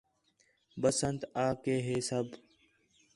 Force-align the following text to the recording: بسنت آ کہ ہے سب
بسنت 0.81 1.21
آ 1.45 1.47
کہ 1.63 1.75
ہے 1.87 1.99
سب 2.09 2.25